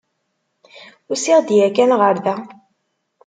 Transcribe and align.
Usiɣ-d 1.11 1.49
yakan 1.57 1.91
ɣer 1.99 2.15
da. 2.25 2.35